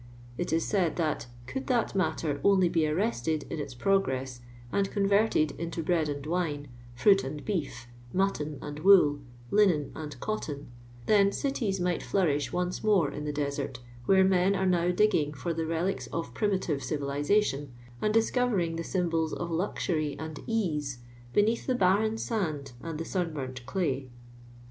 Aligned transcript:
It 0.35 0.51
is 0.51 0.65
said 0.65 0.95
that,'' 0.95 1.27
could 1.45 1.67
that 1.67 1.93
matts 1.93 2.25
only 2.43 2.67
be 2.67 2.87
arrested 2.87 3.45
in 3.51 3.59
its 3.59 3.75
progress, 3.75 4.41
and 4.71 4.89
convettcd 4.89 5.55
into 5.59 5.83
bread 5.83 6.09
and 6.09 6.25
wine, 6.25 6.69
fruit 6.95 7.23
and 7.23 7.45
l>eef, 7.45 7.85
mutton 8.11 8.57
and 8.63 8.79
wool, 8.79 9.19
linen 9.51 9.91
and 9.93 10.19
cotton, 10.19 10.71
then 11.05 11.31
cities 11.31 11.79
might 11.79 12.01
flniui^h 12.01 12.51
once 12.51 12.79
nion; 12.83 13.13
in 13.13 13.25
the 13.25 13.31
desert, 13.31 13.77
where 14.07 14.23
men 14.23 14.55
are 14.55 14.65
now 14.65 14.89
dig 14.89 15.11
ging 15.11 15.33
for 15.35 15.53
the 15.53 15.67
relics 15.67 16.07
of 16.07 16.33
primitive 16.33 16.83
civilization, 16.83 17.71
ai^ 18.01 18.11
discovering 18.11 18.77
the 18.77 18.83
symbols 18.83 19.33
of 19.33 19.51
luxury 19.51 20.15
and 20.17 20.39
ease 20.47 20.97
beneath 21.31 21.67
the 21.67 21.75
barren 21.75 22.17
»ind 22.39 22.71
and 22.81 22.97
the 22.97 23.05
sunburnt 23.05 23.63
clay." 23.67 24.09